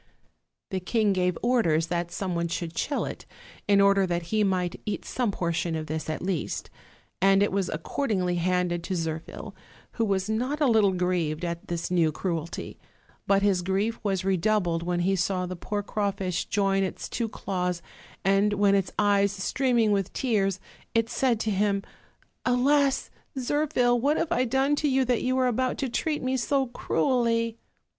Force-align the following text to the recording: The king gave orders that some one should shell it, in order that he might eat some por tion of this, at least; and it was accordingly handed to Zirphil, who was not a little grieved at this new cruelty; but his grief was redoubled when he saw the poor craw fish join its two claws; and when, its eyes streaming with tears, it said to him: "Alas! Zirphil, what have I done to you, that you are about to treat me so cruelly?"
The 0.71 0.79
king 0.79 1.13
gave 1.13 1.37
orders 1.43 1.85
that 1.85 2.09
some 2.09 2.33
one 2.33 2.47
should 2.47 2.75
shell 2.75 3.05
it, 3.05 3.27
in 3.67 3.79
order 3.79 4.07
that 4.07 4.23
he 4.33 4.43
might 4.43 4.81
eat 4.83 5.05
some 5.05 5.29
por 5.29 5.53
tion 5.53 5.75
of 5.75 5.85
this, 5.85 6.09
at 6.09 6.23
least; 6.23 6.71
and 7.21 7.43
it 7.43 7.51
was 7.51 7.69
accordingly 7.69 8.37
handed 8.37 8.83
to 8.85 8.95
Zirphil, 8.95 9.53
who 9.91 10.05
was 10.05 10.27
not 10.27 10.59
a 10.59 10.65
little 10.65 10.93
grieved 10.93 11.45
at 11.45 11.67
this 11.67 11.91
new 11.91 12.11
cruelty; 12.11 12.79
but 13.27 13.43
his 13.43 13.61
grief 13.61 13.99
was 14.01 14.25
redoubled 14.25 14.81
when 14.81 15.01
he 15.01 15.15
saw 15.15 15.45
the 15.45 15.55
poor 15.55 15.83
craw 15.83 16.09
fish 16.09 16.45
join 16.45 16.81
its 16.81 17.07
two 17.07 17.29
claws; 17.29 17.83
and 18.25 18.53
when, 18.53 18.73
its 18.73 18.91
eyes 18.97 19.31
streaming 19.31 19.91
with 19.91 20.11
tears, 20.13 20.59
it 20.95 21.11
said 21.11 21.39
to 21.41 21.51
him: 21.51 21.83
"Alas! 22.43 23.11
Zirphil, 23.37 23.99
what 24.01 24.17
have 24.17 24.31
I 24.31 24.45
done 24.45 24.75
to 24.77 24.87
you, 24.89 25.05
that 25.05 25.21
you 25.21 25.37
are 25.37 25.45
about 25.47 25.77
to 25.77 25.89
treat 25.89 26.23
me 26.23 26.37
so 26.37 26.65
cruelly?" 26.65 27.59